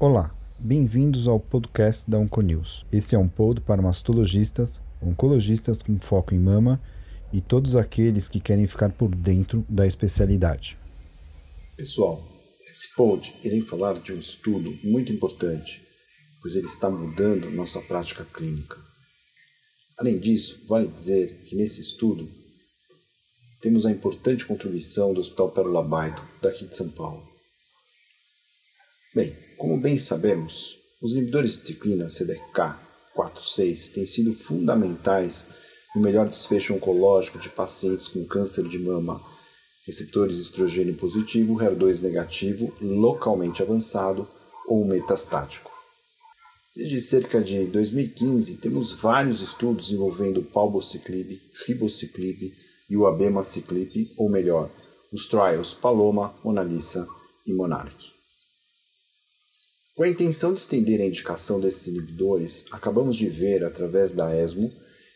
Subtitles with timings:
[0.00, 2.86] Olá, bem-vindos ao podcast da Onconews.
[2.90, 6.80] Esse é um pod para mastologistas, oncologistas com foco em mama
[7.30, 10.78] e todos aqueles que querem ficar por dentro da especialidade.
[11.76, 12.26] Pessoal,
[12.70, 15.82] esse pod irei falar de um estudo muito importante,
[16.40, 18.78] pois ele está mudando nossa prática clínica.
[19.98, 22.45] Além disso, vale dizer que nesse estudo
[23.60, 27.26] temos a importante contribuição do Hospital Pérola Baito, daqui de São Paulo.
[29.14, 32.76] Bem, como bem sabemos, os inibidores de ciclina CDK
[33.16, 35.46] 4-6 têm sido fundamentais
[35.94, 39.22] no melhor desfecho oncológico de pacientes com câncer de mama,
[39.86, 44.28] receptores estrogênio positivo, HER2 negativo, localmente avançado
[44.66, 45.70] ou metastático.
[46.74, 52.52] Desde cerca de 2015, temos vários estudos envolvendo palbociclib, ribociclib
[52.88, 54.70] e o abemaciclib, ou melhor,
[55.12, 57.06] os trials Paloma, Mona Lisa
[57.46, 58.12] e Monarch.
[59.94, 64.70] Com a intenção de estender a indicação desses inibidores, acabamos de ver, através da ESMO,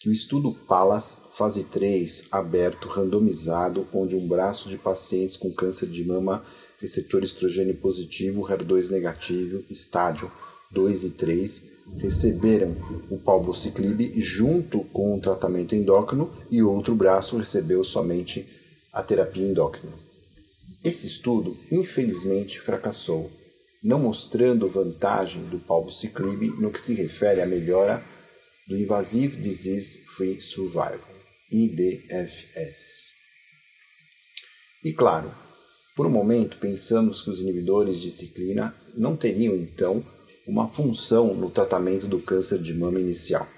[0.00, 5.88] que o estudo PALAS, fase 3, aberto, randomizado, onde um braço de pacientes com câncer
[5.88, 6.42] de mama,
[6.80, 10.32] receptor estrogênio positivo, HER2 negativo, estádio
[10.72, 12.76] 2 e 3, receberam
[13.10, 18.46] o palbociclib junto com o tratamento endócrino e outro braço recebeu somente
[18.92, 19.92] a terapia endócrina.
[20.84, 23.30] Esse estudo, infelizmente, fracassou,
[23.82, 28.04] não mostrando vantagem do palbociclib no que se refere à melhora
[28.68, 31.00] do Invasive Disease Free Survival,
[31.50, 33.12] IDFS.
[34.84, 35.32] E claro,
[35.94, 40.04] por um momento pensamos que os inibidores de ciclina não teriam então
[40.46, 43.48] uma função no tratamento do câncer de mama inicial.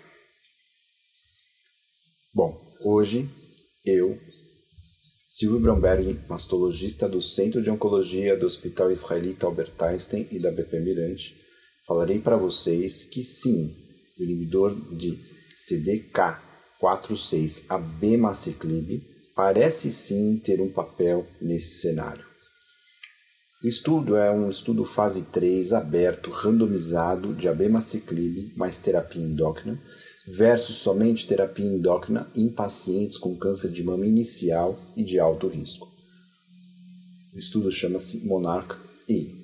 [2.32, 3.28] Bom, hoje
[3.84, 4.16] eu,
[5.26, 10.80] Silvio Bromberg, mastologista do Centro de Oncologia do Hospital Israelita Albert Einstein e da BP
[10.80, 11.36] Mirante,
[11.86, 13.72] falarei para vocês que sim,
[14.18, 15.18] o inibidor de
[15.54, 19.02] CDK4/6 abemaciclib
[19.34, 22.33] parece sim ter um papel nesse cenário.
[23.64, 29.80] O estudo é um estudo fase 3 aberto, randomizado de abemaciclib mais terapia endócrina
[30.26, 35.88] versus somente terapia endócrina em pacientes com câncer de mama inicial e de alto risco.
[37.34, 38.76] O estudo chama-se Monarch
[39.08, 39.34] E.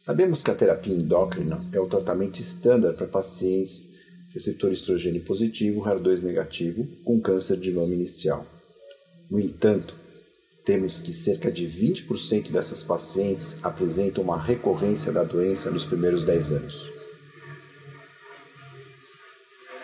[0.00, 3.90] Sabemos que a terapia endócrina é o tratamento estándar para pacientes
[4.30, 8.44] receptor estrogênio positivo, HER2 negativo, com câncer de mama inicial.
[9.30, 10.02] No entanto,
[10.64, 16.52] temos que cerca de 20% dessas pacientes apresentam uma recorrência da doença nos primeiros 10
[16.52, 16.92] anos.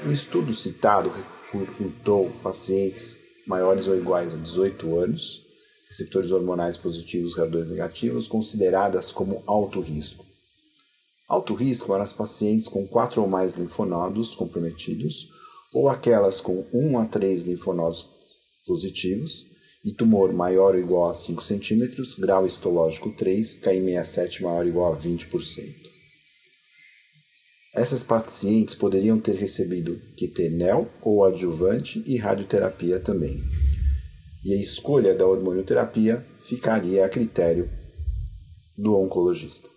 [0.07, 1.13] O estudo citado
[1.53, 5.45] recrutou pacientes maiores ou iguais a 18 anos,
[5.89, 10.25] receptores hormonais positivos HER2 negativos, consideradas como alto risco.
[11.29, 15.29] Alto risco eram as pacientes com 4 ou mais linfonodos comprometidos,
[15.75, 18.09] ou aquelas com 1 a 3 linfonodos
[18.67, 19.50] positivos,
[19.85, 24.93] e tumor maior ou igual a 5 cm, grau histológico 3, KI67 maior ou igual
[24.93, 25.91] a 20%.
[27.75, 33.43] Essas pacientes poderiam ter recebido quetenel ou adjuvante e radioterapia também.
[34.45, 37.71] E a escolha da hormonioterapia ficaria a critério
[38.77, 39.69] do oncologista.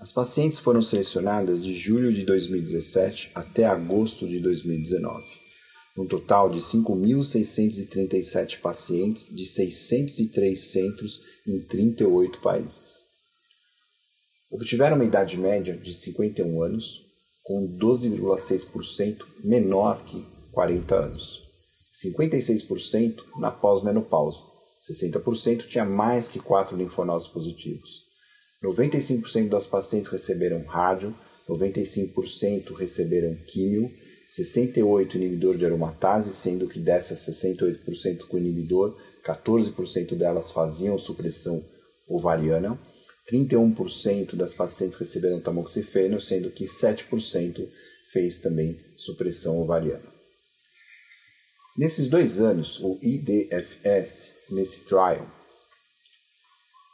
[0.00, 5.41] As pacientes foram selecionadas de julho de 2017 até agosto de 2019
[5.96, 13.04] um total de 5.637 pacientes de 603 centros em 38 países.
[14.50, 17.02] Obtiveram uma idade média de 51 anos,
[17.44, 21.42] com 12,6% menor que 40 anos,
[21.92, 24.44] 56% na pós-menopausa,
[24.90, 28.02] 60% tinha mais que 4 linfonodos positivos,
[28.62, 31.14] 95% das pacientes receberam rádio,
[31.48, 33.90] 95% receberam químio
[34.34, 41.62] 68 inibidor de aromatase, sendo que dessas 68% com inibidor, 14% delas faziam supressão
[42.08, 42.80] ovariana,
[43.30, 47.68] 31% das pacientes receberam tamoxifeno, sendo que 7%
[48.10, 50.10] fez também supressão ovariana.
[51.76, 55.30] Nesses dois anos, o IDFS, nesse trial,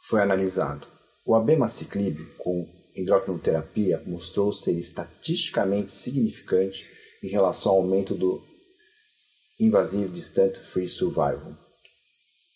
[0.08, 0.88] foi analisado.
[1.24, 8.42] O abemaciclib com endocrinoterapia mostrou ser estatisticamente significante em relação ao aumento do
[9.60, 11.54] Invasive Distant Free Survival.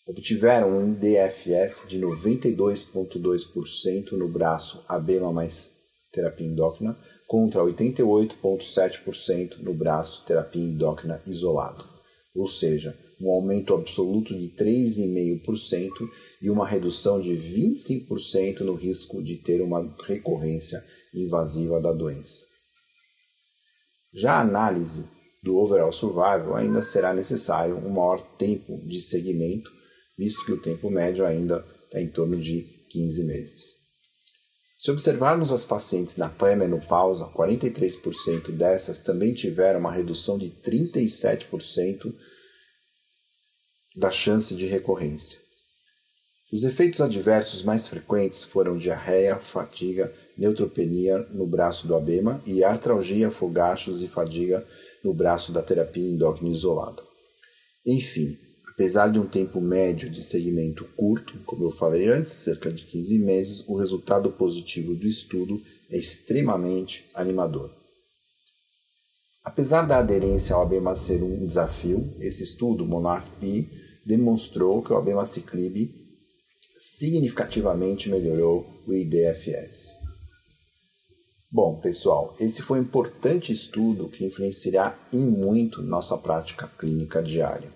[0.07, 5.77] Obtiveram um DFS de 92,2% no braço ABEMA mais
[6.11, 11.85] terapia endócrina contra 88,7% no braço terapia endócrina isolado,
[12.35, 15.91] ou seja, um aumento absoluto de 3,5%
[16.41, 20.83] e uma redução de 25% no risco de ter uma recorrência
[21.13, 22.52] invasiva da doença.
[24.13, 25.09] Já a análise
[25.41, 29.69] do overall survival ainda será necessário um maior tempo de segmento,
[30.17, 33.83] visto que o tempo médio ainda está em torno de 15 meses.
[34.77, 42.13] Se observarmos as pacientes na pré-menopausa, 43% dessas também tiveram uma redução de 37%
[43.95, 45.39] da chance de recorrência.
[46.51, 53.29] Os efeitos adversos mais frequentes foram diarreia, fadiga, neutropenia no braço do abema e artralgia,
[53.29, 54.65] fogachos e fadiga
[55.03, 57.03] no braço da terapia endócrina isolada.
[57.85, 58.37] Enfim,
[58.73, 63.19] apesar de um tempo médio de segmento curto, como eu falei antes, cerca de 15
[63.19, 67.71] meses, o resultado positivo do estudo é extremamente animador.
[69.43, 73.67] Apesar da aderência ao abema ser um desafio, esse estudo, Monarch P,
[74.05, 75.91] demonstrou que o abemaciclib
[76.77, 80.02] significativamente melhorou o IDFS.
[81.55, 87.71] Bom, pessoal, esse foi um importante estudo que influenciará em muito nossa prática clínica diária.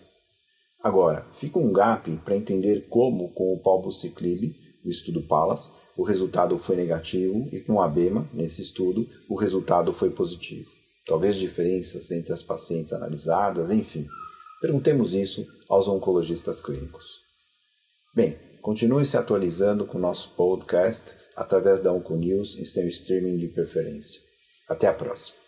[0.82, 6.58] Agora, fica um gap para entender como, com o palbociclib, o estudo PALAS, o resultado
[6.58, 10.68] foi negativo e com o ABEMA, nesse estudo, o resultado foi positivo.
[11.06, 14.08] Talvez diferenças entre as pacientes analisadas, enfim.
[14.60, 17.06] Perguntemos isso aos oncologistas clínicos.
[18.16, 23.48] Bem, continue se atualizando com o nosso podcast através da Onconews em seu streaming de
[23.48, 24.22] preferência.
[24.68, 25.47] Até a próxima!